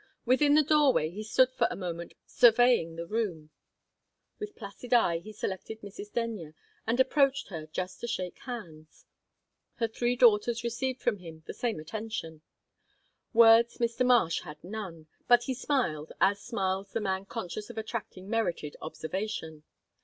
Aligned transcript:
Within 0.25 0.55
the 0.55 0.63
doorway 0.63 1.11
he 1.11 1.21
stood 1.23 1.51
for 1.51 1.67
a 1.69 1.75
moment 1.75 2.15
surveying 2.25 2.95
the 2.95 3.05
room; 3.05 3.51
with 4.39 4.55
placid 4.55 4.95
eye 4.95 5.19
he 5.19 5.31
selected 5.31 5.79
Mrs. 5.81 6.11
Denyer, 6.11 6.55
and 6.87 6.99
approached 6.99 7.49
her 7.49 7.67
just 7.67 7.99
to 8.01 8.07
shake 8.07 8.39
hands; 8.39 9.05
her 9.75 9.87
three 9.87 10.15
daughters 10.15 10.63
received 10.63 11.03
from 11.03 11.19
him 11.19 11.43
the 11.45 11.53
same 11.53 11.79
attention. 11.79 12.41
Words 13.31 13.77
Mr. 13.77 14.03
Marsh 14.03 14.41
had 14.41 14.63
none, 14.63 15.05
but 15.27 15.43
he 15.43 15.53
smiled 15.53 16.13
as 16.19 16.41
smiles 16.41 16.93
the 16.93 16.99
man 16.99 17.25
conscious 17.25 17.69
of 17.69 17.77
attracting 17.77 18.27
merited 18.27 18.75
observation. 18.81 19.61